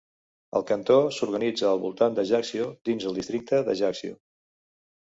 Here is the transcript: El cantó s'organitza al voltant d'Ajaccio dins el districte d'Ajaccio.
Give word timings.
El 0.59 0.63
cantó 0.71 0.95
s'organitza 1.17 1.69
al 1.73 1.83
voltant 1.85 2.17
d'Ajaccio 2.21 2.71
dins 2.91 3.07
el 3.13 3.21
districte 3.21 3.65
d'Ajaccio. 3.71 4.21